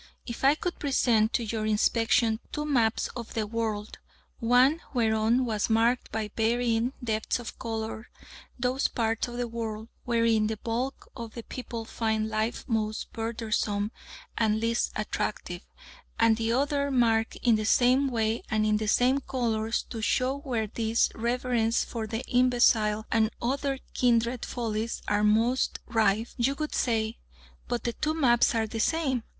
[0.25, 3.99] If I could present to your inspection two maps of the world,
[4.39, 8.09] one whereon was marked by varying depths of colour
[8.57, 13.91] those parts of the world wherein the bulk of the people find life most burthensome
[14.39, 15.61] and least attractive,
[16.19, 20.39] and the other marked in the same way and in the same colours to show
[20.39, 26.73] where this reverence for the imbecile and other kindred follies are most rife, you would
[26.73, 27.19] say,
[27.67, 29.21] "But the two maps are the same!"